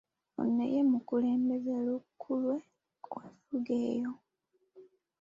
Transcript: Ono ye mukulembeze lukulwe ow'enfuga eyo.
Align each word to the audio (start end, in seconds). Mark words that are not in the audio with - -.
Ono 0.41 0.63
ye 0.73 0.79
mukulembeze 0.91 1.73
lukulwe 1.85 2.55
ow'enfuga 3.11 3.73
eyo. 3.91 4.11